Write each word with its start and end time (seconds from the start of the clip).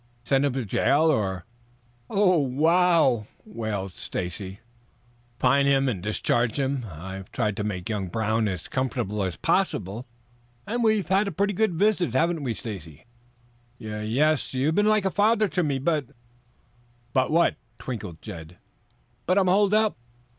"Send 0.23 0.45
him 0.45 0.53
to 0.53 0.65
jail, 0.65 1.03
or" 1.11 1.45
"Oh, 2.09 2.39
wow!" 2.39 3.27
wailed 3.45 3.91
Stacy. 3.93 4.59
"Fine 5.37 5.67
him 5.67 5.87
or 5.87 5.93
discharge 5.93 6.57
him. 6.57 6.87
I've 6.91 7.31
tried 7.31 7.55
to 7.57 7.63
make 7.63 7.87
young 7.87 8.07
Brown 8.07 8.47
as 8.47 8.67
comfortable 8.67 9.21
as 9.21 9.35
possible, 9.35 10.07
and 10.65 10.83
we've 10.83 11.07
had 11.09 11.27
a 11.27 11.31
pretty 11.31 11.53
good 11.53 11.75
visit, 11.75 12.13
haven't 12.15 12.41
we, 12.41 12.55
Stacy?" 12.55 13.05
"Ye 13.77 14.03
yes. 14.05 14.55
You 14.55 14.65
have 14.69 14.75
been 14.75 14.87
like 14.87 15.05
a 15.05 15.11
father 15.11 15.47
to 15.49 15.61
me, 15.61 15.77
but" 15.77 16.07
"But 17.13 17.29
what?" 17.29 17.57
twinkled 17.77 18.23
Jed. 18.23 18.57
"But 19.27 19.37
I'm 19.37 19.45
held 19.45 19.75
up." 19.75 19.97